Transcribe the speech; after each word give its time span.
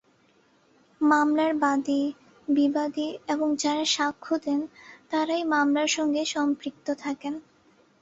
মামলার 1.01 1.53
বাদী, 1.55 2.01
বিবাদী 2.47 3.07
এবং 3.27 3.47
যাঁরা 3.55 3.85
সাক্ষ্য 3.87 4.33
দেন, 4.45 4.59
তাঁরাই 5.09 5.43
মামলার 5.43 5.87
সঙ্গে 5.87 6.21
সম্পৃক্ত 6.25 6.87
থাকেন। 6.95 7.33